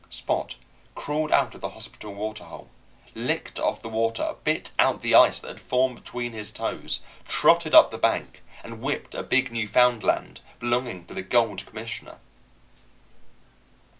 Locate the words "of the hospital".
1.53-2.15